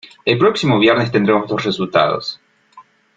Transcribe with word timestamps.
El 0.25 0.39
próximo 0.39 0.79
viernes 0.79 1.11
tendremos 1.11 1.47
los 1.47 1.63
resultados. 1.63 2.41